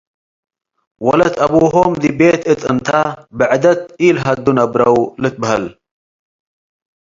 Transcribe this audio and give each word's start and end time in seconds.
ወለት 1.05 1.35
አቡሆም 1.45 1.91
ዲብ 2.01 2.13
ቤት 2.19 2.41
እት 2.51 2.61
እንተ 2.71 2.87
ብዕደት 3.37 3.81
ኢልሀዱ 4.05 4.45
ነብረው 4.57 4.97
ልትበሀል። 5.21 5.65